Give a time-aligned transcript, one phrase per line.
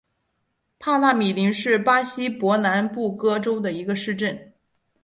[0.79, 4.51] 帕纳米林是巴西伯南布哥州的一个市镇。